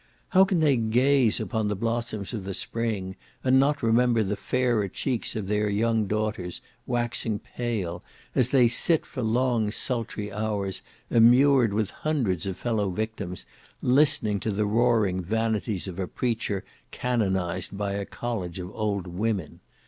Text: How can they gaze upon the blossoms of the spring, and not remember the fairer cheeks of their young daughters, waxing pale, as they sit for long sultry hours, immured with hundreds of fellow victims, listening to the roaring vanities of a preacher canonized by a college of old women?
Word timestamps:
How 0.29 0.45
can 0.45 0.61
they 0.61 0.77
gaze 0.77 1.39
upon 1.39 1.67
the 1.67 1.75
blossoms 1.75 2.33
of 2.33 2.43
the 2.43 2.55
spring, 2.55 3.15
and 3.43 3.59
not 3.59 3.83
remember 3.83 4.23
the 4.23 4.35
fairer 4.35 4.87
cheeks 4.87 5.35
of 5.35 5.45
their 5.47 5.69
young 5.69 6.07
daughters, 6.07 6.59
waxing 6.87 7.37
pale, 7.37 8.03
as 8.33 8.49
they 8.49 8.67
sit 8.67 9.05
for 9.05 9.21
long 9.21 9.69
sultry 9.69 10.31
hours, 10.33 10.81
immured 11.11 11.71
with 11.71 11.91
hundreds 11.91 12.47
of 12.47 12.57
fellow 12.57 12.89
victims, 12.89 13.45
listening 13.83 14.39
to 14.39 14.49
the 14.49 14.65
roaring 14.65 15.21
vanities 15.21 15.87
of 15.87 15.99
a 15.99 16.07
preacher 16.07 16.63
canonized 16.89 17.77
by 17.77 17.91
a 17.91 18.03
college 18.03 18.57
of 18.57 18.71
old 18.73 19.05
women? 19.05 19.59